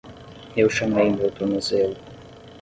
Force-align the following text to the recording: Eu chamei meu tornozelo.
Eu 0.57 0.67
chamei 0.67 1.11
meu 1.11 1.29
tornozelo. 1.31 1.95